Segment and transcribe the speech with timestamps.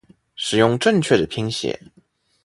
[0.35, 1.79] 使用正确的拼写